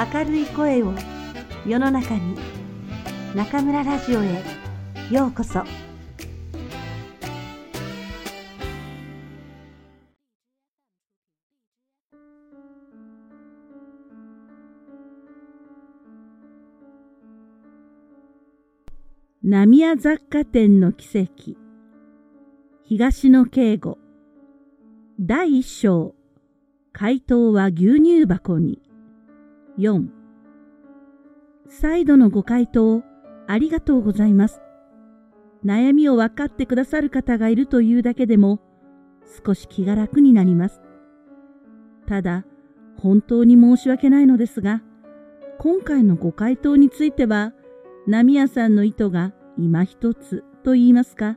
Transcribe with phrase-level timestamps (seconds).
[0.00, 0.94] 明るい声を
[1.66, 2.34] 世の中に
[3.34, 4.42] 中村ラジオへ
[5.10, 5.62] ようこそ。
[19.44, 21.58] 浪屋雑貨店の奇跡。
[22.84, 23.98] 東野敬吾。
[25.20, 26.14] 第一章。
[26.94, 28.89] 回答は牛乳箱に。
[29.78, 30.08] 4
[31.68, 33.02] 再度のご回答
[33.46, 34.60] ありがとうございます。
[35.64, 38.60] 悩みを分かってくださる方がいるというだけでも
[39.44, 40.80] 少し気が楽になります。
[42.06, 42.44] ただ、
[42.96, 44.82] 本当に申し訳ないのですが、
[45.58, 47.52] 今回のご回答については、
[48.06, 51.36] 波屋さんの意図が今一つと言いますか、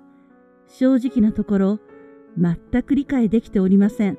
[0.67, 1.79] 正直なところ、
[2.37, 4.17] 全く理解できておりません。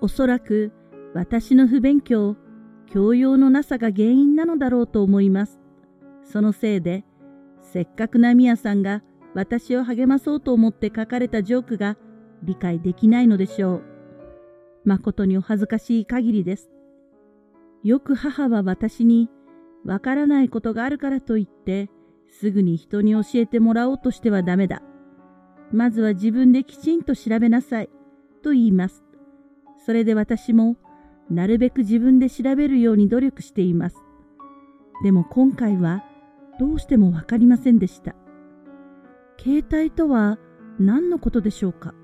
[0.00, 0.72] おそらく
[1.14, 2.36] 私の不勉強、
[2.90, 5.60] 教養のなさが原因なのだろうと思います。
[6.22, 7.04] そのせいで、
[7.60, 9.02] せっかくナミヤさんが
[9.34, 11.98] 私を励まそうと思って書かれたジョークが
[12.42, 13.82] 理解できないのでしょう。
[14.84, 16.70] 誠にお恥ずかしい限りです。
[17.84, 19.28] よく母は私に、
[19.84, 21.90] わからないことがあるからといって、
[22.26, 24.82] すぐに人に教えてもらおうとしてはダメだ。
[25.72, 27.90] まずは自分できちんと調べなさい。
[28.42, 29.04] と言います。
[29.84, 30.76] それで私も、
[31.30, 33.96] なるべく自分で調べるように努力しています。
[35.02, 36.04] でも今回は
[36.58, 38.14] どうしてもわかりませんでした。
[39.40, 40.38] 携帯とは
[40.80, 41.94] 何のことでしょうか？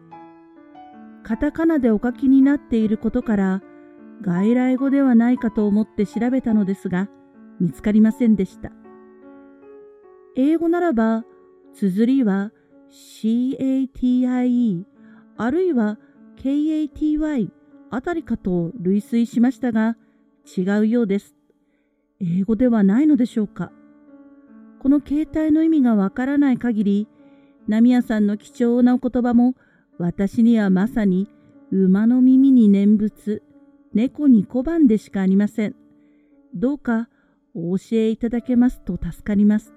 [1.25, 3.63] カタカナでお書きになっていることから
[4.21, 7.09] 外来語ではないかと思って調べたのですが
[7.61, 8.71] 見つかりませんでした。
[10.37, 11.25] 英語ならば
[11.73, 12.53] 綴りは
[12.91, 14.85] CATIE
[15.37, 15.99] あるいは
[16.37, 17.51] KATY
[17.95, 19.97] あたりかと類推しましたが
[20.57, 21.35] 違うようです。
[22.21, 23.73] 英語ではないのでしょうか
[24.81, 27.09] この携帯の意味がわからない限り、
[27.67, 29.55] 波屋さんの貴重なお言葉も
[29.99, 31.29] 私にはまさに
[31.71, 33.43] 馬の耳に念仏、
[33.95, 35.75] 猫に小判でしかありません。
[36.55, 37.09] どうか
[37.55, 39.73] お教えいただけますと助かります。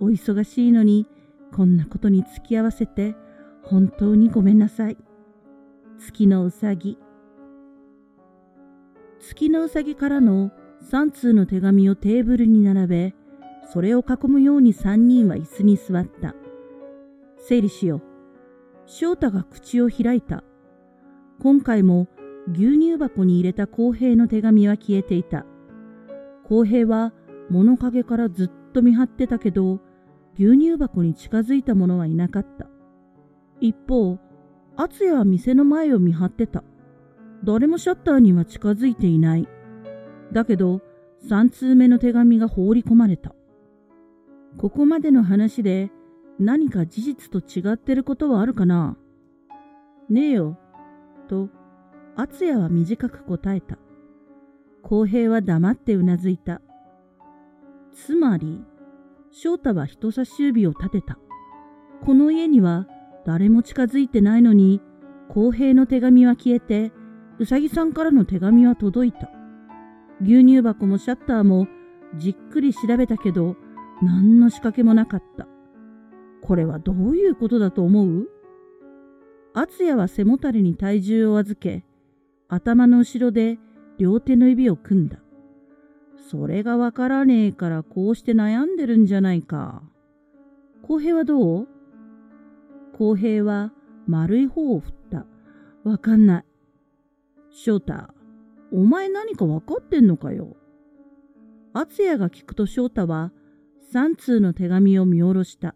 [0.00, 1.06] お忙しいのに
[1.52, 3.14] こんなことに付き合わせて
[3.62, 4.98] 本当にごめんなさい。
[5.98, 6.98] 月のうさぎ。
[9.20, 10.50] 月のうさぎからの
[10.90, 13.14] 3通の手紙をテーブルに並べ、
[13.70, 16.34] それを囲むように3人は椅子に座った。
[17.38, 18.02] 整理しよう。
[18.86, 20.42] 翔太が口を開いた。
[21.38, 22.08] 今回も
[22.50, 25.44] 牛乳箱に入れた公平の手紙は消えていた。
[26.44, 27.12] 公平は
[27.50, 29.80] 物陰からずっと見張ってたけど、
[30.34, 32.66] 牛乳箱に近づいた者はいなかった。
[33.60, 34.18] 一方、
[34.76, 36.64] 敦也は店の前を見張ってた。
[37.44, 39.48] 誰もシャッターには近づいていない。
[40.32, 40.80] だけど、
[41.28, 43.34] 3通目の手紙が放り込まれた。
[44.58, 45.90] ここまでの話で
[46.38, 48.96] 何か事実と違ってることはあるかな？
[50.08, 50.58] ねえよ。
[51.28, 51.48] と、
[52.16, 53.78] 敦也は短く答えた。
[54.82, 56.60] 公平は黙ってうなずいた。
[57.92, 58.64] つまり、
[59.30, 61.18] 翔太は人差し指を立てた。
[62.04, 62.86] この家には
[63.24, 64.80] 誰も近づいてないのに、
[65.28, 66.92] 公平の手紙は消えて、
[67.40, 69.30] うさぎさんからの手紙は届いた。
[70.20, 71.68] 牛乳箱もシャッターも
[72.18, 73.56] じっくり調べたけど、
[74.02, 75.48] 何の仕掛けもなかった。
[76.42, 78.28] これはどういうことだと思う？
[79.54, 81.82] 敦也は背もたれに体重を預け、
[82.50, 83.58] 頭の後ろで
[83.96, 85.16] 両手の指を組んだ。
[86.30, 89.82] それがわからねえからこうして悩んでるんじゃないか。
[90.82, 91.68] 公平はどう？
[92.98, 93.72] 公平は
[94.06, 95.24] 丸い方を振った。
[95.84, 96.44] わかんない。
[97.50, 98.14] 翔太、
[98.72, 100.56] お前何か分かってんのかよ。
[101.72, 103.32] 敦也が聞くと翔太は
[103.92, 105.74] 三通の手紙を見下ろした。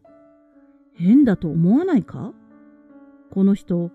[0.95, 2.33] 変だと思わないか？
[3.31, 3.91] この人、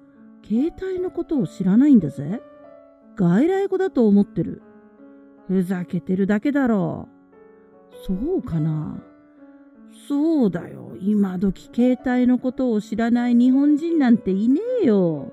[0.45, 2.41] 携帯のことを知らないんだぜ。
[3.16, 4.61] 外来語だと思ってる。
[5.47, 7.08] ふざけてるだけだろ
[7.91, 7.96] う。
[8.05, 9.02] そうかな？
[10.08, 10.97] そうだよ。
[10.99, 15.32] 今時携帯のことを知らない日本人なんていねえよ。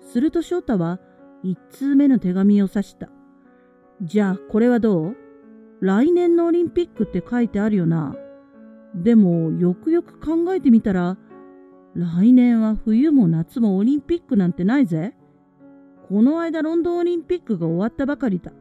[0.00, 1.00] すると翔太は
[1.48, 3.08] 一通目の手紙を指した。
[4.02, 5.16] じゃあこれはどう？
[5.80, 8.16] 来年のオリンピックって書いてあるよな。
[8.96, 11.16] でもよくよく考えてみたら
[11.94, 15.14] 来年は冬も夏もオリンピックなんてないぜ。
[16.08, 18.52] この間ロンドンオリンピックが終わったばかりだ。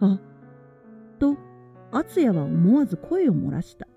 [0.00, 0.20] あ、
[1.18, 1.36] と、
[1.90, 3.88] 敦也は思わず声を漏らした。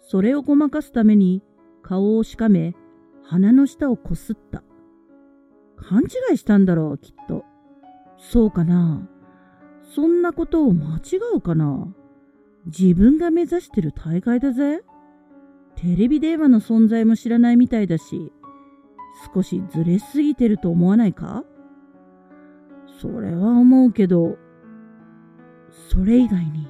[0.00, 1.42] それをごまかすために
[1.82, 2.76] 顔をしかめ、
[3.24, 4.62] 鼻の下をこすった。
[5.88, 7.44] 勘違いしたんだろう、きっと。
[8.18, 9.08] そうかな。
[9.94, 11.88] そんなことを間違うかな
[12.66, 14.82] 自分が目指してる大会だぜ。
[15.74, 18.32] テレビ電話の存在も知らないみたいだし、
[19.34, 21.44] 少しずれすぎてると思わないか？
[23.00, 24.36] それは思うけど、
[25.88, 26.68] それ以外に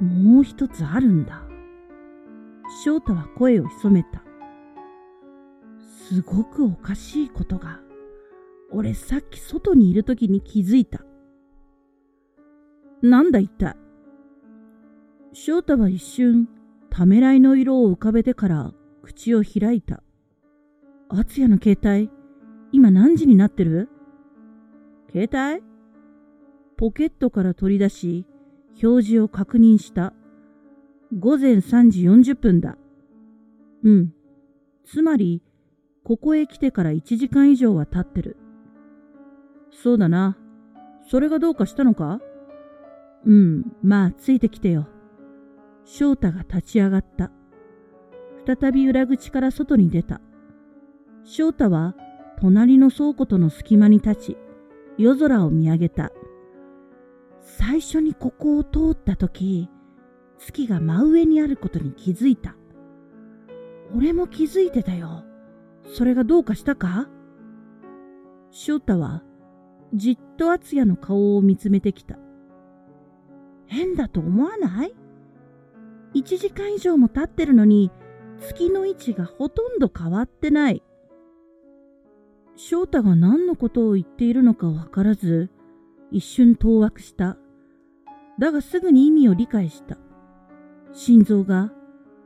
[0.00, 1.44] もう一つあるんだ。
[2.82, 4.24] 翔太は声を潜めた。
[6.08, 7.80] すごくおかしいことが、
[8.72, 11.04] 俺さっき外にいる時に気づいた。
[13.02, 13.76] なんだ一体。
[15.32, 16.48] 翔太は一瞬、
[16.90, 18.72] ためらいの色を浮かべてから
[19.02, 20.02] 口を開いた。
[21.08, 22.10] 敦也の携帯、
[22.72, 23.88] 今何時になってる？
[25.12, 25.64] 携帯？
[26.76, 28.26] ポケットから取り出し、
[28.82, 30.12] 表示を確認した。
[31.18, 32.78] 午前3時40分だ。
[33.82, 34.12] うん。
[34.84, 35.42] つまり、
[36.04, 38.36] ここへ来てから1時間以上は経ってる。
[39.70, 40.36] そうだな。
[41.08, 42.20] それがどうかしたのか？
[43.24, 44.86] うん、まあ、ついてきてよ。
[45.84, 47.30] 翔太が立ち上がった。
[48.46, 50.20] 再び裏口から外に出た。
[51.24, 51.94] 翔太は
[52.40, 54.36] 隣の倉庫との隙間に立ち、
[54.96, 56.10] 夜空を見上げた。
[57.42, 59.68] 最初にここを通った時、
[60.38, 62.54] 月が真上にあることに気づいた。
[63.94, 65.24] 俺も気づいてたよ。
[65.84, 67.08] それがどうかしたか？
[68.50, 69.22] 翔太は
[69.94, 72.18] じっと敦也の顔を見つめてきた。
[73.66, 74.94] 変だと思わない
[76.14, 77.90] ？1時間以上も経ってるのに
[78.40, 80.82] 月の位置がほとんど変わってない。
[82.56, 85.50] 翔太が何のことを言っているのかわからず、
[86.10, 87.36] 一瞬当惑した。
[88.38, 89.96] だがすぐに意味を理解した。
[90.92, 91.72] 心臓が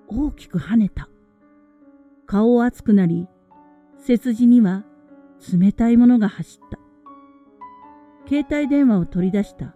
[0.09, 1.09] 大きく跳ねた。
[2.27, 3.29] 顔熱くなり、
[3.99, 4.85] 背筋には
[5.53, 6.79] 冷たいものが走った。
[8.29, 9.75] 携帯電話を取り出した。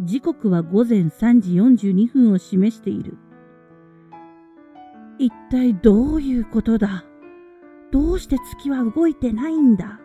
[0.00, 3.16] 時刻は午前3時42分を示している。
[5.18, 7.04] 一体どういうことだ？
[7.92, 10.00] どうして月は動いてないんだ？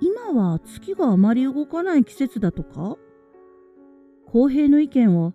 [0.00, 2.96] 今は月があまり動かない季節だとか？
[4.30, 5.34] 公平の意見を、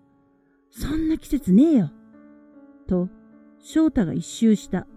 [0.69, 1.91] そんな季節ねえよ。
[2.87, 3.09] と、
[3.59, 4.87] 翔太が一周した。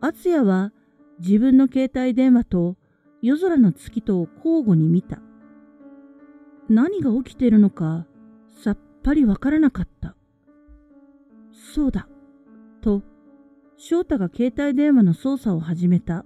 [0.00, 0.72] 敦也は
[1.18, 2.76] 自分の携帯電話と
[3.20, 5.18] 夜空の月と交互に見た。
[6.68, 8.06] 何が起きているのか
[8.62, 10.14] さっぱりわからなかった。
[11.74, 12.08] そうだ。
[12.80, 13.02] と、
[13.76, 16.24] 翔太が携帯電話の操作を始めた。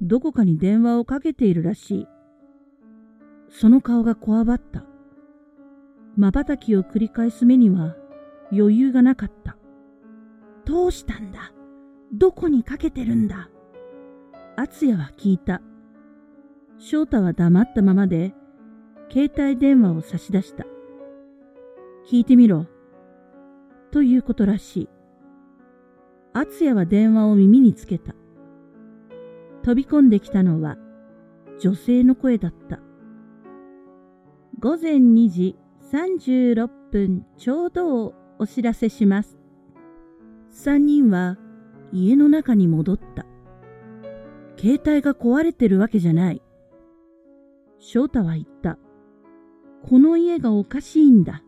[0.00, 2.08] どこかに電話をかけているらしい。
[3.48, 4.84] その顔がこわばった。
[6.16, 7.96] 瞬きを繰り返す目には
[8.52, 9.56] 余裕がなかった。
[10.64, 11.52] どうしたんだ？
[12.12, 13.48] どこにかけてるんだ？
[14.56, 15.62] 敦也は聞いた。
[16.78, 18.32] 翔太は黙ったままで
[19.10, 20.64] 携帯電話を差し出した。
[22.08, 22.66] 聞いてみろ。
[23.90, 24.88] ということらしい。
[26.34, 28.14] 敦也は電話を耳につけた。
[29.62, 30.76] 飛び込んできたのは
[31.60, 32.78] 女性の声だった。
[34.60, 35.56] 午前2時
[35.92, 39.36] 36分ちょうどをお知らせします。
[40.48, 41.38] 三人は
[41.92, 43.26] 家の中に戻った。
[44.56, 46.42] 携帯が壊れてるわけじゃない。
[47.78, 48.78] 翔太は言った。
[49.88, 51.42] この家がおかしいんだ。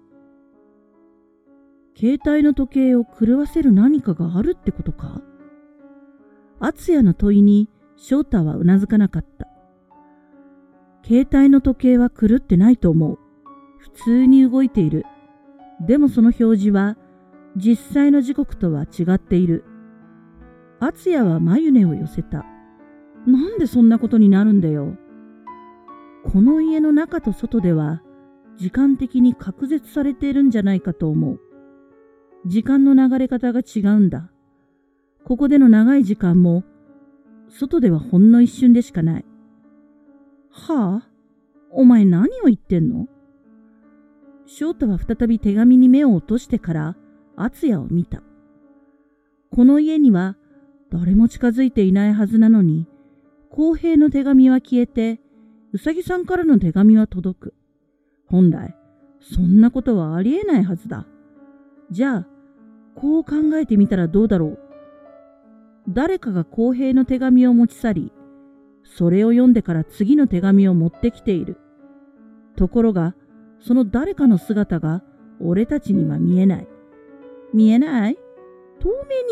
[1.99, 5.21] 携帯の時計を狂わせる何かがあるってことか？
[6.61, 9.49] 敦也の問いに翔太はうなずかなかった。
[11.05, 13.19] 携帯の時計は狂ってないと思う。
[13.79, 15.05] 普通に動いている。
[15.81, 16.97] でもその表示は
[17.57, 19.65] 実際の時刻とは違っている。
[20.79, 22.45] 敦也は眉根を寄せた。
[23.27, 24.97] なんでそんなことになるんだよ。
[26.25, 28.03] この家の中と外では
[28.57, 31.41] 時間的に隔絶されているんじゃないかと思う。
[32.47, 34.31] 時間の流れ方が違うんだ。
[35.25, 36.65] ここでの長い時間も、
[37.49, 39.25] 外ではほんの一瞬でしかない。
[40.51, 41.11] はあ？
[41.71, 43.09] お前何を言ってんの？
[44.47, 46.97] 翔太は再び手紙に目を落としてから
[47.37, 48.23] 敦也を見た。
[49.51, 50.37] この家には
[50.91, 52.87] 誰も近づいていないはずなのに、
[53.51, 55.21] 公平の手紙は消えて、
[55.73, 57.55] うさぎさんからの手紙は届く。
[58.27, 58.77] 本来、
[59.21, 61.07] そんなことはありえないはずだ。
[61.91, 62.27] じゃあ、
[62.97, 64.59] こう考えてみたらどうだろう。
[65.89, 68.13] 誰かが公平の手紙を持ち去り、
[68.83, 71.57] それを読んでから次の手紙を持ってきている。
[72.57, 73.15] ところが、
[73.61, 75.03] その誰かの姿が
[75.41, 76.69] 俺たちには見えない。
[77.55, 78.19] 見えない？
[78.81, 78.89] 透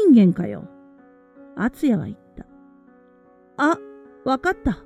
[0.07, 0.68] 明人間かよ。
[1.57, 2.47] 敦也は言った。
[3.57, 3.78] あ、
[4.25, 4.85] わかった。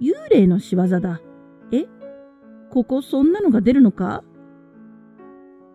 [0.00, 1.20] 幽霊の仕業だ。
[1.72, 1.86] え？
[2.70, 4.24] ここそんなのが出るのか？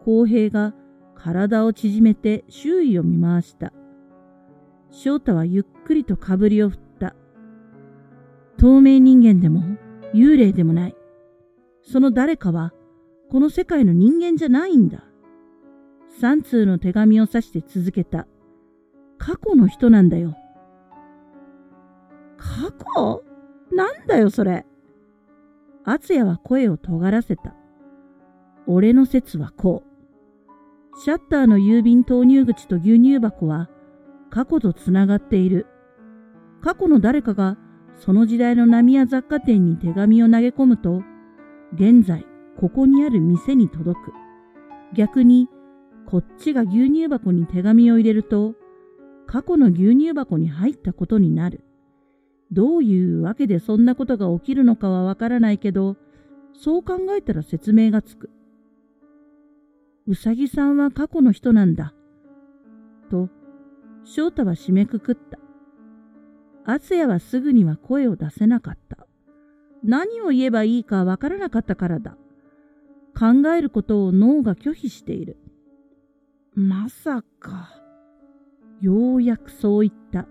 [0.04, 0.74] 公平が
[1.16, 3.74] 体を縮めて周囲を見回した。
[4.92, 7.16] 翔太はゆっくりとかぶりを振った。
[8.58, 9.64] 透明人間でも
[10.14, 10.96] 幽霊でもない。
[11.82, 12.74] その誰かは
[13.30, 15.04] この世界の人間じゃないんだ。
[16.20, 18.28] 三通の手紙を指して続けた。
[19.18, 20.36] 過去の人なんだよ。
[22.38, 23.24] 過去？
[23.72, 24.66] なんだよそれ。
[25.86, 27.56] 敦也は声を尖らせた。
[28.68, 31.00] 俺の説はこう。
[31.02, 33.70] シャッターの郵便投入口と牛乳箱は
[34.30, 35.68] 過去とつながっている。
[36.62, 37.58] 過去の誰かが
[37.96, 41.04] その時代の波や雑貨店に手紙を投げ込むと、
[41.74, 42.26] 現在
[42.60, 44.14] ここにある店に届く。
[44.94, 45.48] 逆に、
[46.06, 48.56] こっちが牛乳箱に手紙を入れると、
[49.28, 51.64] 過去の牛乳箱に入ったことになる。
[52.51, 55.98] どういうわけでそんなことが起きるのかはわからないけど、
[56.53, 58.29] そう考えたら説明がつく。
[60.08, 61.94] うさぎさんは過去の人なんだ。
[63.12, 63.29] と、
[64.03, 65.38] 翔太は締めくくった。
[66.65, 69.08] 敦也はすぐには声を出せなかった。
[69.84, 72.18] 何を言えばいいかわからなかったからだ。
[73.18, 75.38] 考えることを脳が拒否している。
[76.56, 77.70] まさか。
[78.82, 80.27] ようやくそう言った。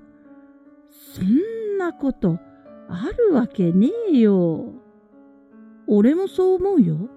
[0.91, 2.39] そんななこと
[2.89, 4.75] あるわけねえよ。
[5.87, 7.09] 俺もそう思うよ。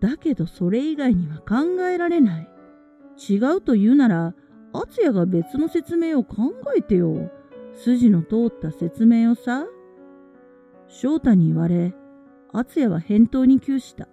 [0.00, 2.48] だけどそれ以外には考えられない。
[3.16, 4.34] 違うと言うなら、
[4.72, 7.30] 敦也が別の説明を考えてよ。
[7.74, 9.66] 筋の通った説明をさ。
[10.88, 11.94] 翔太に言われ、
[12.52, 14.08] 敦也は返答に窮した。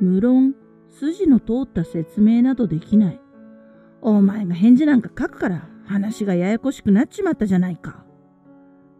[0.00, 0.54] 無論、
[0.88, 3.20] 筋の通った説明などできない。
[4.02, 8.03] お前が返事なんか書くから話がややこしくなっちまったじゃないか。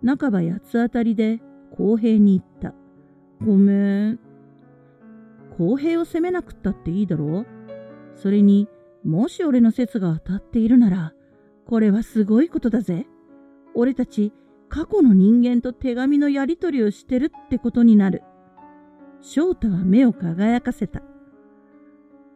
[0.05, 1.41] 半ば八つ当たりで
[1.77, 2.75] 公平に言った。
[3.45, 4.21] ごめん。
[5.57, 7.47] 公平を責めなくったっていいだろう？
[8.17, 8.69] それに、
[9.05, 11.13] もし俺の説が当たっているなら、
[11.67, 13.07] これはすごいことだぜ。
[13.75, 14.33] 俺たち
[14.69, 18.23] 過去の人間と手紙のやり取りをしてるってことになる。
[19.21, 21.03] 翔太は目を輝かせた。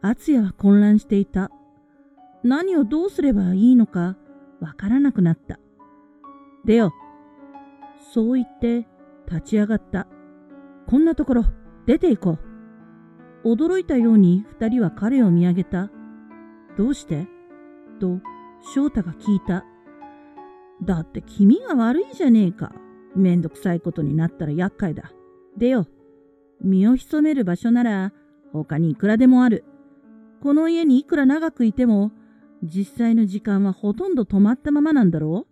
[0.01, 1.51] 敦也は混乱していた。
[2.43, 4.15] 何をどうすればいいのか
[4.59, 5.59] わからなくなった。
[6.65, 6.91] 出よ。
[8.13, 8.87] そう言って
[9.27, 10.07] 立ち上がった。
[10.87, 11.45] こんなところ
[11.85, 12.39] 出て行こ
[13.43, 13.53] う。
[13.53, 15.89] 驚いたように二人は彼を見上げた。
[16.77, 17.27] どうして？
[17.99, 18.19] と
[18.73, 19.65] 翔太が聞いた。
[20.83, 22.73] だって君が悪いじゃねえか。
[23.15, 25.11] めんどくさいことになったら厄介だ。
[25.57, 25.85] 出よ。
[26.61, 28.13] 身を潜める場所なら
[28.51, 29.63] 他にいくらでもある。
[30.41, 32.11] この家にいくら長くいても
[32.63, 35.45] 実際の時間はほとんど止まったままなんだろ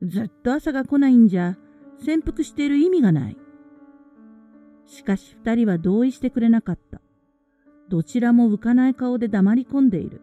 [0.00, 1.58] うずっと朝が来ないんじゃ
[2.02, 3.36] 潜伏している意味がない。
[4.86, 7.00] しかし二人は同意してくれなかった。
[7.88, 10.20] どちらも浮かない顔で黙り込んでいる。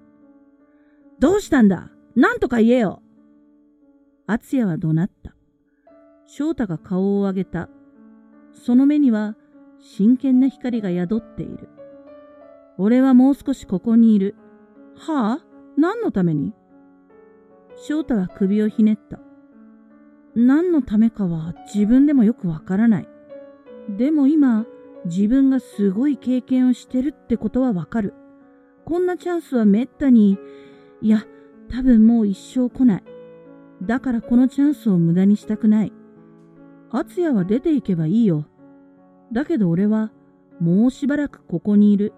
[1.20, 1.90] どうしたんだ？
[2.16, 3.01] 何とか言えよ
[4.28, 5.34] 敦也は怒鳴った。
[6.25, 7.70] 翔太が顔を上げた。
[8.54, 9.36] その目には
[9.80, 11.70] 真剣な光が宿っている。
[12.78, 14.36] 俺はもう少しここにいる。
[14.96, 15.46] はあ？
[15.78, 16.54] 何のために？
[17.78, 19.20] 翔太は首をひねった。
[20.36, 23.08] 何のためかは自分でもよくわからない。
[23.90, 24.66] でも今、
[25.06, 28.14] 自分がすごい経験をしてるってことはわかる。
[28.86, 30.38] こんなチャンスはめったに、
[31.02, 31.26] いや、
[31.70, 33.04] 多分もう一生来ない。
[33.82, 35.94] だからこのチャンスを無駄にしたくない。
[36.92, 38.46] 敦也は出て行けばいいよ。
[39.32, 40.12] だけど俺は
[40.60, 42.14] もうしばらくここにいる。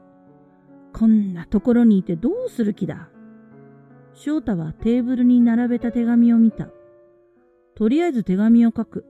[0.92, 3.10] こんなところにいてどうする気だ。
[4.14, 6.68] 翔太はテーブルに並べた手紙を見た。
[7.76, 9.06] とりあえず手紙を書く。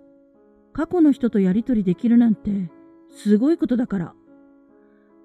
[0.73, 2.71] 過去の人とやりとりできるなんて
[3.09, 4.13] すごいことだから。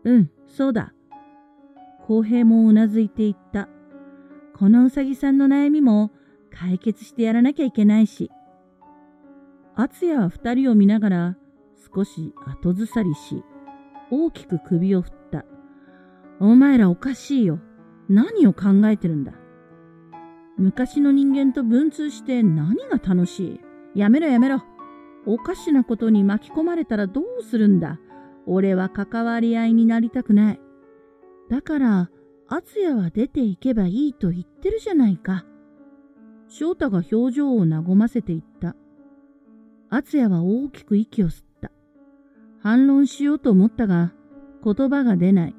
[0.04, 0.92] うん、そうだ。
[2.06, 3.68] 公平もうなずいていった。
[4.54, 6.10] このうさぎさんの悩みも
[6.50, 8.30] 解決してやらなきゃいけないし。
[9.74, 11.36] 敦也は二人を見ながら
[11.94, 13.44] 少し後ずさりし、
[14.10, 15.44] 大きく首を振った。
[16.40, 17.60] お前らおかしいよ。
[18.08, 19.32] 何を考えてるんだ。
[20.58, 23.60] 昔の人間と文通して何が楽し
[23.94, 23.98] い？
[24.00, 24.62] やめろやめろ。
[25.24, 27.98] おかしなことに巻き込まれたらどうするんだ？
[28.46, 30.60] 俺は関わり合いになりたくない。
[31.48, 32.10] だから、
[32.48, 35.44] 敦也は出ていけばいいと言ってるじゃないか。
[36.48, 38.74] 翔太が表情を和ませていった。
[39.90, 41.70] 敦也は大きく息を吸った。
[42.60, 44.12] 反論しようと思ったが、
[44.64, 45.54] 言葉が出ない。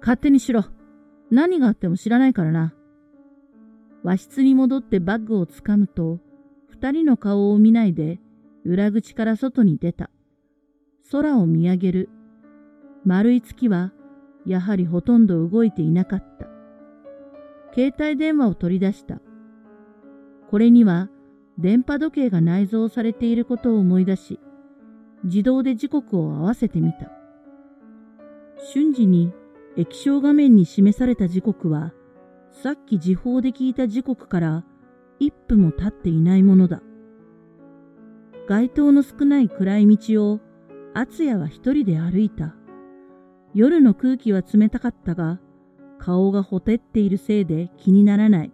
[0.00, 0.64] 勝手にしろ。
[1.30, 2.74] 何があっても知らないからな。
[4.02, 6.18] 和室に戻ってバッグをつかむと、
[6.68, 8.18] 二人の顔を見ないで、
[8.64, 10.10] 裏口から外に出た。
[11.10, 12.08] 空を見上げる。
[13.04, 13.92] 丸い月は
[14.46, 16.46] やはりほとんど動いていなかった。
[17.74, 19.20] 携帯電話を取り出した。
[20.50, 21.08] これには
[21.58, 24.40] 電波時計が内蔵されていることを思い出し、
[25.24, 27.10] 自動で時刻を合わせてみた。
[28.72, 29.32] 瞬時に
[29.76, 31.92] 液晶画面に示された時刻は、
[32.50, 34.64] さっき時報で聞いた時刻から
[35.18, 36.82] 一分も経っていないものだ。
[38.48, 40.40] 街灯の少ない暗い道を、
[40.92, 42.54] 厚也は一人で歩いた。
[43.54, 45.38] 夜の空気は冷たかったが、
[45.98, 48.52] 顔がほてっているせいで気にならない。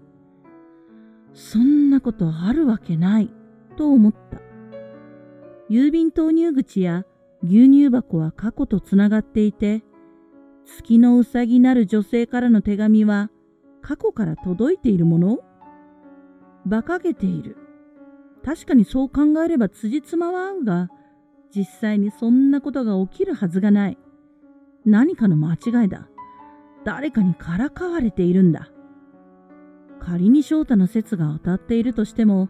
[1.33, 3.31] そんなことあるわけない、
[3.77, 4.41] と思った。
[5.71, 7.05] 郵便投入口や
[7.43, 9.83] 牛乳箱は過去とつながっていて、
[10.65, 13.31] 月のうさぎなる女性からの手紙は
[13.87, 15.39] 過去から届いているもの？
[16.67, 17.57] 馬鹿げている。
[18.45, 20.89] 確かにそう考えれば辻褄は合うが、
[21.55, 23.99] 実際にそんなことが起きるはずがない。
[24.85, 26.09] 何かの間違いだ。
[26.85, 28.73] 誰かにからかわれているんだ。
[30.01, 32.49] 仮に翔太の説が当たっているとしても、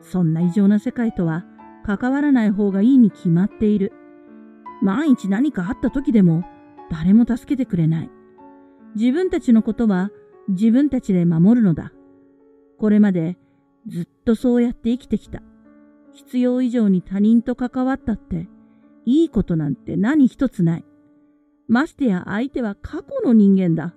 [0.00, 1.44] そんな異常な世界とは
[1.84, 3.92] 関わらない方がいいに決まっている。
[4.80, 6.44] 万一何かあった時でも
[6.90, 8.10] 誰も助けてくれない。
[8.96, 10.10] 自分たちのことは
[10.48, 11.92] 自分たちで守るのだ。
[12.78, 13.36] これまで
[13.86, 15.42] ずっとそうやって生きてきた。
[16.12, 18.48] 必要以上に他人と関わったって、
[19.04, 20.84] いいことなんて何一つない。
[21.68, 23.94] ましてや相手は過去の人間だ。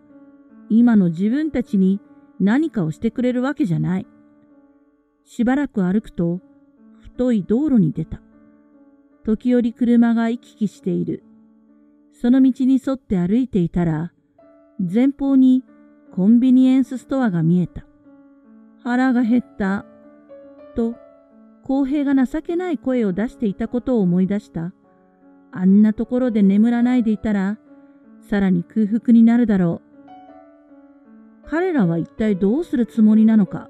[0.70, 2.00] 今の自分たちに
[2.40, 4.08] 何かをしてくれるわけじゃない。
[5.26, 6.42] しばらく歩くと、
[7.00, 8.22] 太い道路に出た。
[9.24, 11.24] 時折車が行き来している。
[12.14, 14.12] その道に沿って歩いていたら、
[14.80, 15.64] 前方に
[16.16, 17.86] コンビニエンスストアが見えた。
[18.84, 19.86] 腹が減った。
[20.76, 20.96] と、
[21.64, 24.74] 公平が情けない声を出していたことを思い出した。
[25.52, 27.58] あんなところで眠らないでいたら、
[28.20, 29.82] さらに空腹になるだろ
[31.46, 31.50] う。
[31.50, 33.70] 彼らは一体どうするつもりなのか。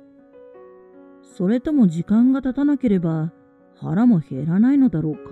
[1.23, 3.31] それとも時間が経たなければ
[3.75, 5.31] 腹も減らないのだろうか。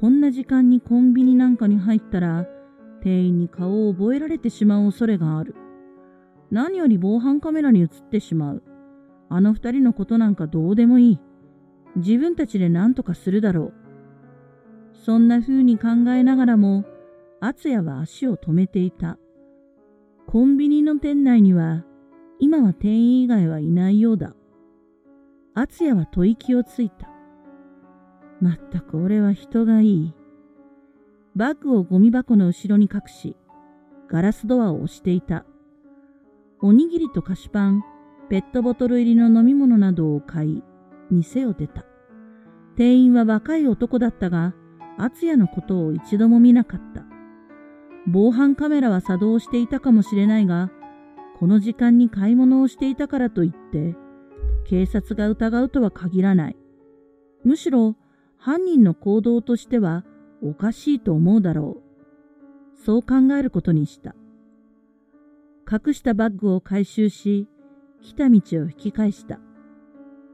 [0.00, 2.46] こんな時間にコンビニなんかに入ったら、
[3.00, 5.54] 店員に顔を覚えられてしまう恐れがある。
[6.54, 8.62] 何より防犯カメラに映ってしまう。
[9.28, 11.20] あの二人のことなんかどうでもいい。
[11.96, 13.74] 自分たちで何とかするだろう。
[14.92, 16.84] そんな風に考えながらも、
[17.40, 19.18] 厚也は足を止めていた。
[20.28, 21.84] コンビニの店内には、
[22.38, 24.36] 今は店員以外はいないようだ。
[25.54, 27.10] 厚也は吐息をついた。
[28.40, 30.14] まったく俺は人がいい。
[31.34, 33.36] バッグをゴミ箱の後ろに隠し、
[34.06, 35.44] ガラスドアを押していた。
[36.66, 37.84] おにぎりと菓子パン、
[38.30, 40.62] ペットボトル入りの飲み物などを買い、
[41.10, 41.84] 店を出た。
[42.74, 44.54] 店員は若い男だったが、
[44.96, 47.04] 厚也のことを一度も見なかった。
[48.06, 50.70] 防犯カメラは作動していたかもしれないが、
[51.38, 53.94] この時間に買い物をしていたからといって、
[54.64, 56.56] 警察が疑うとは限らない。
[57.44, 57.94] むしろ、
[58.38, 60.06] 犯人の行動としては
[60.42, 61.82] おかしいと思うだろ
[62.74, 62.82] う。
[62.86, 64.14] そう考えることにした。
[65.74, 67.48] 隠したバッグを回収し、
[68.00, 69.40] 来た道を引き返した。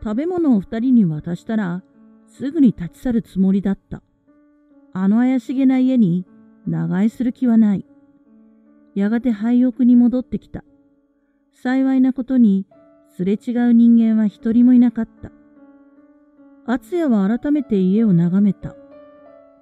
[0.02, 1.82] 食べ物を二人に渡したら、
[2.26, 4.02] すぐに立ち去るつもりだった。
[4.92, 6.26] あの怪しげな家に
[6.66, 7.86] 長居する気はない。
[8.94, 10.62] やがて廃屋に戻ってきた。
[11.52, 12.66] 幸いなことに、
[13.16, 15.32] すれ違う人間は一人もいなかった。
[16.66, 18.76] 厚也は改めて家を眺めた。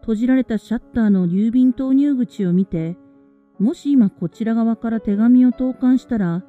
[0.00, 2.96] 閉じられたシャッターの郵便投入口を見て、
[3.58, 6.44] もし今こちら側から手紙を投函したら、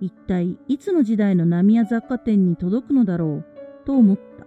[0.00, 3.44] 一体いつの時代の浪屋雑貨店に届くのだろう
[3.84, 4.46] と思った。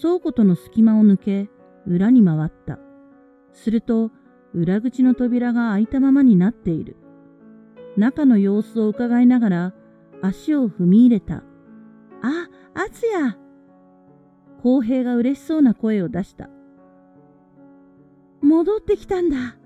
[0.00, 1.48] 倉庫との隙間を抜け、
[1.86, 2.78] 裏に回った。
[3.52, 4.10] すると、
[4.52, 6.96] 裏口の扉が開いたままになっている。
[7.96, 9.74] 中の様子を伺いながら、
[10.22, 11.44] 足を踏み入れた。
[12.22, 13.36] あ、厚也
[14.62, 16.50] 公平が嬉しそうな声を出した。
[18.42, 19.56] 戻ってきたんだ。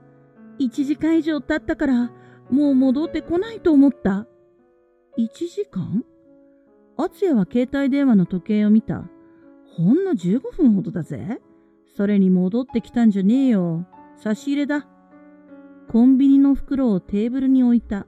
[0.60, 2.12] 1時間以上経ったから、
[2.50, 4.26] もう戻ってこないと思った。
[5.18, 6.04] 1時間？
[6.96, 9.04] 厚也は携帯電話の時計を見た。
[9.76, 11.40] ほんの15分ほどだぜ。
[11.96, 13.86] それに戻ってきたんじゃねえよ。
[14.16, 14.86] 差し入れだ。
[15.88, 18.06] コンビニの袋をテーブルに置いた。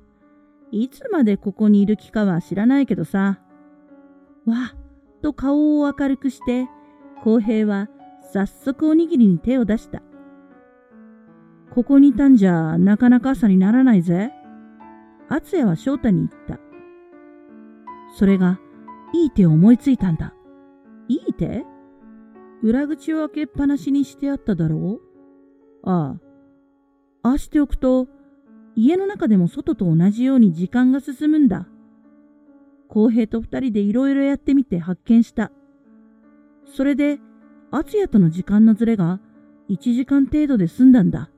[0.71, 3.41] いつまでここにいる気かは知らないけどさ。
[4.45, 6.69] わっと顔を明るくして、
[7.23, 7.89] 公平は
[8.33, 10.03] 早速おにぎりに手を出した。
[11.75, 14.31] ここにいたんじゃなかなか朝にならないぜ。
[15.31, 16.61] 厚也は翔太に言った。
[18.19, 18.61] それが、
[19.15, 20.35] いい手を思いついたんだ。
[21.09, 21.65] いい手？
[22.63, 25.01] 裏口を開けっぱなしにしてあっただろ
[25.83, 25.91] う？
[25.91, 26.19] あ
[27.23, 27.31] あ。
[27.31, 28.07] ああしておくと、
[28.77, 31.67] 家の中でも外と同じように時間が進むんだ。
[32.89, 35.51] 公平と二人でいろいろやってみて発見した。
[36.67, 37.19] それで、
[37.71, 39.21] 敦也との時間のずれが
[39.71, 41.31] 1時間程度で済んだんだ。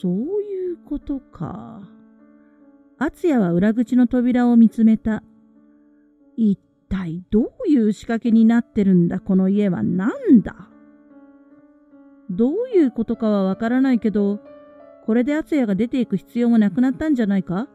[0.00, 1.80] そういうことか。
[2.98, 5.22] 敦也は裏口の扉を見つめた。
[6.36, 10.68] 一体どういう仕掛けになってるんだ、この家は何だ？
[12.30, 14.40] どういうことかはわからないけど、
[15.04, 17.68] これで敦也が出ていく必要もなくなったんじゃないか？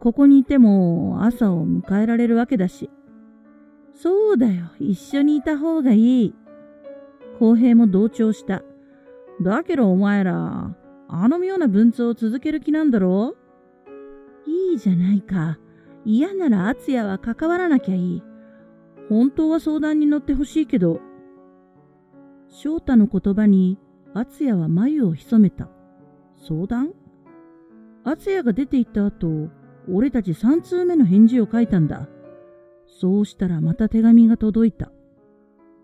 [0.00, 2.90] ここにいても朝を迎えられるわけだし。
[3.94, 6.34] そうだよ、一緒にいた方がいい。
[7.38, 8.62] 公平も同調した。
[9.42, 10.74] だけどお前ら、
[11.14, 13.36] あの妙な文通を続ける気なんだろ
[14.46, 14.50] う？
[14.50, 15.58] いいじゃないか。
[16.06, 18.22] 嫌なら敦也は関わらなきゃいい。
[19.10, 21.00] 本当は相談に乗ってほしいけど。
[22.48, 23.78] 翔太の言葉に
[24.14, 25.68] 敦也は眉を潜めた。
[26.48, 26.94] 相談？
[28.04, 29.50] 敦也が出て行った後、
[29.90, 32.08] 俺たち三通目の返事を書いたんだ。
[32.86, 34.90] そうしたらまた手紙が届いた。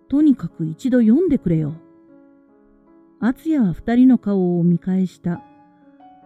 [0.08, 1.74] とにかく一度読んでくれよ。
[3.20, 5.42] 敦也は二人の顔を見返した。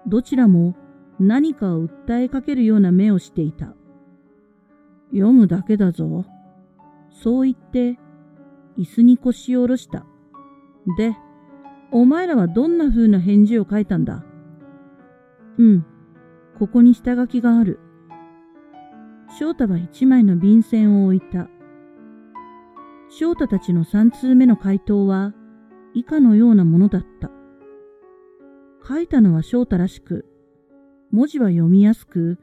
[0.07, 0.75] どちらも
[1.19, 3.75] 何かを訴えかけるような目をしていた。
[5.11, 6.25] 読むだけだぞ。
[7.11, 7.99] そう言って、
[8.79, 10.05] 椅子に腰を下ろした。
[10.97, 11.17] で、
[11.91, 14.25] お前らはどんな風な返事を書いたんだ？
[15.59, 15.87] うん、
[16.59, 17.79] ここに下書きがある。
[19.39, 21.49] 翔太は一枚の便箋を置いた。
[23.11, 25.35] 翔太たちの三通目の回答は
[25.95, 27.31] 以下のようなものだった。
[28.87, 30.27] 書いたのは翔太らしく、
[31.11, 32.39] 文字は読みやすく、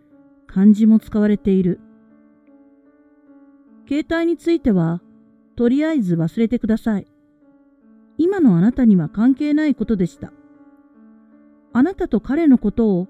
[0.48, 1.80] 漢字も使われている。
[3.88, 5.02] 携帯については、
[5.56, 7.08] とりあえず忘れてください。
[8.18, 10.32] 今のあなたには関係ないことでした。
[11.74, 13.08] あなたと彼のことを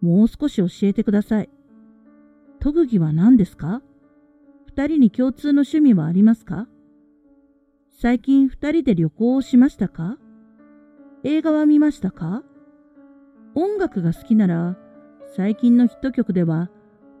[0.00, 1.50] もう少し教えてください。
[2.60, 3.82] 特技は何ですか？
[4.66, 6.68] 二人に共通の趣味はありますか？
[8.02, 10.16] 最近二人で旅行をしましたか？
[11.22, 12.42] 映画は見ましたか？
[13.54, 14.78] 音楽が好きなら
[15.36, 16.70] 最近のヒット曲では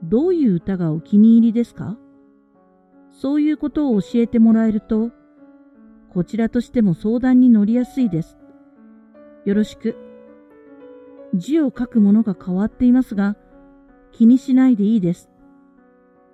[0.02, 1.98] どういう歌がお気に入りですか？
[3.10, 5.10] そういうことを教えてもらえると、
[6.14, 8.38] こちらとしても相談に乗りやすいです。
[9.44, 9.98] よろしく。
[11.34, 13.36] 字を書くものが変わっていますが、
[14.12, 15.28] 気にしないでいいです。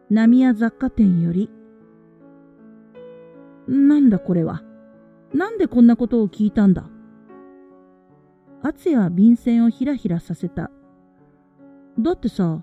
[0.08, 1.50] 波屋雑貨店より。
[3.68, 4.62] なんだこれは？
[5.34, 6.88] なんでこんなことを聞いたんだ？
[8.62, 10.70] 敦也は便箋をひらひらさせた。
[11.98, 12.62] だってさ、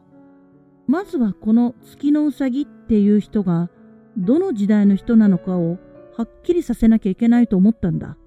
[0.87, 3.69] まずはこの月のうさぎっていう人が
[4.17, 5.77] どの時代の人なのかを
[6.17, 8.17] はっきりさせなきゃいけないと思ったんだ。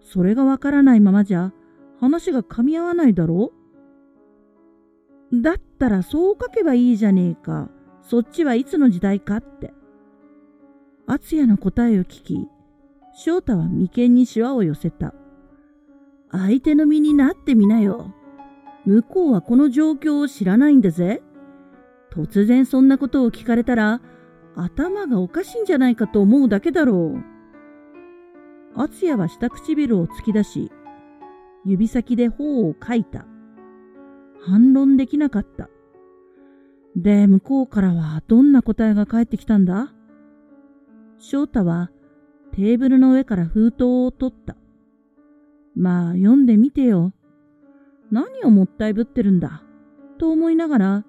[0.00, 1.52] それがわからないままじゃ
[2.00, 3.52] 話が噛み合わないだろ
[5.32, 5.42] う？
[5.42, 7.68] だったらそう書けばいいじゃねえか。
[8.02, 9.72] そっちはいつの時代かって。
[11.08, 12.48] 敦也の答えを聞き、
[13.14, 15.14] 翔太は眉間にシワを寄せた。
[16.32, 18.12] 相手の身になってみなよ。
[18.84, 21.22] 向こうはこの状況を知らないんだぜ。
[22.12, 24.00] 突然そんなことを聞かれたら、
[24.56, 27.22] 頭がおかしいんじゃないかと思うだけだろう。
[28.74, 30.72] 敦也は下唇を突き出し、
[31.64, 33.26] 指先で頬をかいた。
[34.40, 35.68] 反論できなかった。
[36.96, 39.92] で、向こうからはどんな答えが返ってきたんだ？
[41.18, 41.90] 翔太は
[42.52, 44.56] テーブルの上から封筒を取った。
[45.74, 47.12] まあ読んでみてよ。
[48.10, 49.62] 何をもったいぶってるんだ。
[50.18, 51.04] と思いながら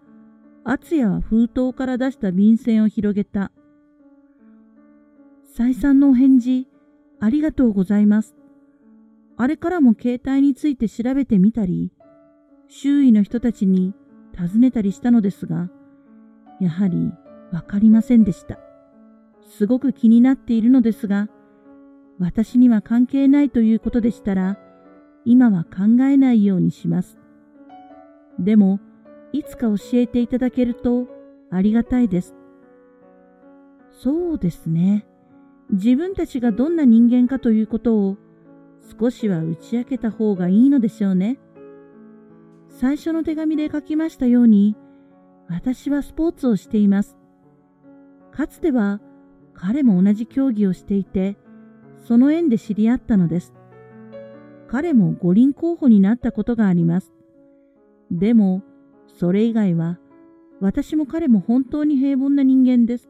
[0.64, 3.52] 敦也は封筒から出した便箋を広げた。
[5.46, 6.68] 再三のお返事、
[7.22, 8.36] ありがとうございます。
[9.38, 11.94] あれからも携帯について調べてみたり、
[12.68, 13.94] 周囲の人たちに
[14.34, 15.70] 尋ねたりしたのですが、
[16.60, 17.14] やはり
[17.54, 18.60] わかりませんでした。
[19.48, 21.30] すごく気になっているのですが、
[22.20, 24.60] 私には関係ないということでしたら、
[25.26, 27.18] 今は考えないようにします。
[28.40, 28.80] でも、
[29.34, 31.08] いつか教えていただけると
[31.50, 32.36] ありがたいです。
[33.92, 35.08] そうですね。
[35.72, 38.18] 自分たちがどんな人間かということを
[39.00, 41.40] 少しは打ち明けた方がいいのでしょうね。
[42.70, 44.76] 最初の手紙で書きましたように、
[45.50, 47.18] 私はスポーツをしています。
[48.32, 49.02] かつては
[49.58, 51.36] 彼も同じ競技をしていて、
[52.08, 53.54] その縁で知り合ったのです。
[54.68, 57.14] 彼も五輪候補になったことがあります。
[58.12, 58.64] でも、
[59.08, 60.00] それ以外は、
[60.60, 63.10] 私も彼も本当に平凡な人間です。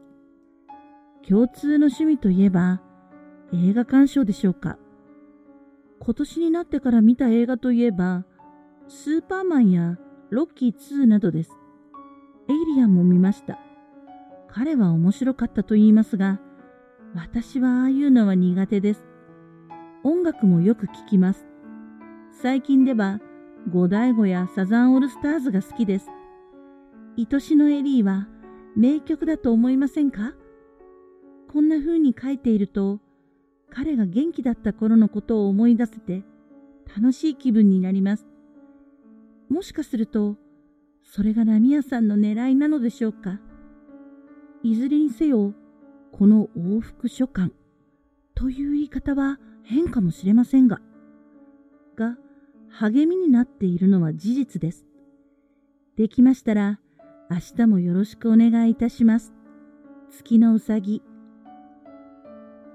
[1.28, 2.80] 共通の趣味といえば、
[3.52, 4.78] 映画鑑賞でしょうか。
[6.00, 8.24] 今年になってから見た映画といえば、
[8.86, 9.98] スーパーマンや
[10.30, 11.50] ロッキー2などです。
[12.48, 13.58] エイリアンも見ました。
[14.50, 16.40] 彼は面白かったと言いますが、
[17.14, 19.04] 私はああいうのは苦手です。
[20.04, 21.46] 音楽もよく聴きます。
[22.42, 23.20] 最近では、
[23.70, 26.08] 五大悟やサザンオールスターズが好きです。
[27.16, 28.28] 愛しのエリーは
[28.76, 30.34] 名曲だと思いませんか？
[31.52, 33.00] こんな風に書いていると、
[33.70, 36.22] 彼が元気だった頃のことを思い出せて
[36.96, 38.26] 楽しい気分になります。
[39.48, 40.36] もしかすると、
[41.02, 43.40] それがラ屋さんの狙いなのでしょうか？
[44.62, 45.54] いずれにせよ、
[46.12, 47.50] この往復書簡
[48.34, 50.80] という言い方は変かもしれませんが、
[51.96, 52.16] が
[52.70, 54.84] 励みになっているのは事実です。
[55.96, 56.80] できましたら、
[57.30, 59.32] 明日もよろしくお願いいたします。
[60.10, 61.02] 月のうさぎ。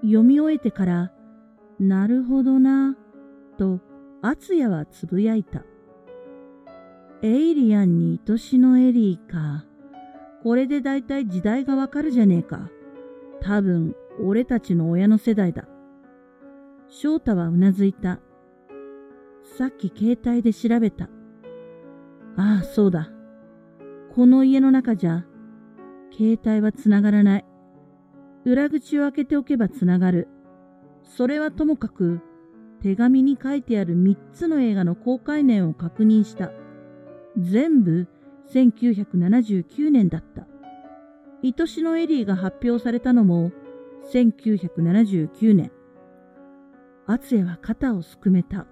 [0.01, 1.13] 読み終えてから、
[1.79, 2.95] なるほどな、
[3.57, 3.79] と、
[4.21, 5.63] 厚也はつぶやいた。
[7.21, 9.65] エイリアンに愛しのエリーか。
[10.43, 12.69] これでだいたい時代がわかるじゃねえか。
[13.41, 15.65] 多分、俺たちの親の世代だ。
[16.89, 18.19] 翔太はうなずいた。
[19.57, 21.05] さっき携帯で調べた。
[22.35, 23.09] ああ、そうだ。
[24.13, 25.25] この家の中じゃ、
[26.11, 27.45] 携帯はつながらない。
[28.43, 30.27] 裏口を開けておけばつながる。
[31.03, 32.19] それはともかく、
[32.81, 36.51] 手紙に書いてある3つの映画の公開年を確認した。
[37.37, 38.07] 全部
[38.51, 40.47] 1979年だった。
[41.43, 43.51] 愛しのエリーが発表されたのも
[44.11, 45.71] 1979年。
[47.05, 48.65] 厚也は肩をすくめた。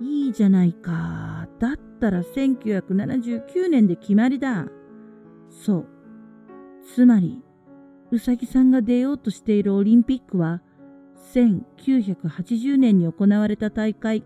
[0.00, 1.48] いいじゃないか。
[1.58, 4.66] だったら1979年で決まりだ。
[5.50, 5.86] そう。
[6.94, 7.42] つまり、
[8.10, 10.62] うさぎさんが出ようとしているオリンピックは
[11.32, 14.22] 1980年に行われた大会っ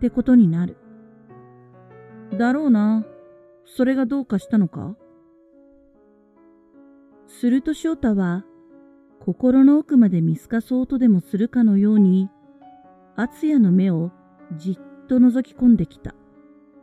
[0.00, 0.76] てことになる。
[2.36, 3.04] だろうな。
[3.76, 4.96] それがどうかしたのか？
[7.26, 8.44] すると翔太は、
[9.20, 12.30] 心の奥まで見透かそうとでもするかのように、
[13.14, 14.10] 厚也の目を
[14.56, 16.14] じっと覗き込んできた。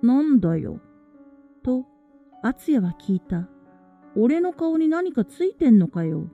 [0.04, 0.80] なんだよ？
[1.64, 1.86] と、
[2.44, 3.50] 厚也は聞いた。
[4.16, 6.28] 俺の顔に何かついてんのかよ？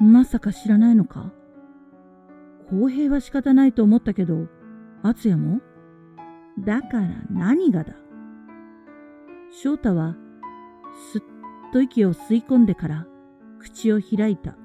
[0.00, 1.32] まさか知らないのか？
[2.70, 4.46] 公平は仕方ないと思ったけど、
[5.02, 5.60] 厚也も？
[6.58, 7.94] だから何がだ？
[9.50, 10.16] 翔太は
[11.12, 11.22] すっ
[11.72, 13.06] と息を吸い込んでから
[13.58, 14.56] 口を開いた。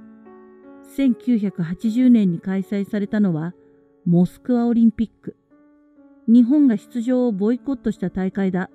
[0.97, 3.53] 1980年に開催されたのは
[4.05, 5.35] モスクワオリンピック。
[6.27, 8.69] 日本が出場をボイコットした大会だ。